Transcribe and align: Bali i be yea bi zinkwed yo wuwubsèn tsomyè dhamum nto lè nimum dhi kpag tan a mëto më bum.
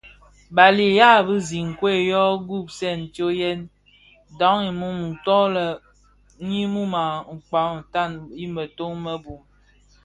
Bali 0.55 0.85
i 0.89 0.93
be 0.95 0.95
yea 0.97 1.15
bi 1.25 1.35
zinkwed 1.47 1.99
yo 2.11 2.23
wuwubsèn 2.47 2.99
tsomyè 3.13 3.51
dhamum 4.39 4.97
nto 5.11 5.39
lè 5.55 5.67
nimum 6.47 6.93
dhi 7.01 7.35
kpag 7.47 7.71
tan 7.93 8.11
a 8.43 8.45
mëto 8.55 8.87
më 9.03 9.13
bum. 9.23 9.41